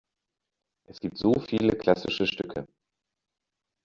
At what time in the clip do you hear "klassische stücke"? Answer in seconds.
1.77-2.67